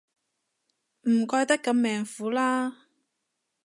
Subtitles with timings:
[1.07, 2.87] 唔怪得咁命苦啦